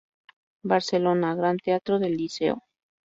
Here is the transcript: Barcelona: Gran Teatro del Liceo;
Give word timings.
Barcelona: 0.63 1.35
Gran 1.35 1.57
Teatro 1.57 1.99
del 1.99 2.17
Liceo; 2.17 2.63